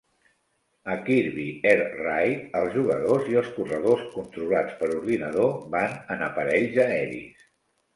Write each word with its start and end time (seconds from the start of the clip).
A 0.93 0.95
"Kirby 1.09 1.45
Air 1.73 1.83
Ride", 1.99 2.41
els 2.61 2.75
jugadors 2.79 3.31
i 3.35 3.39
els 3.45 3.53
corredors 3.61 4.09
controlats 4.17 4.83
per 4.83 4.93
ordinador 4.99 5.59
van 5.79 5.99
en 6.19 6.31
aparells 6.35 6.87
aeris. 6.93 7.51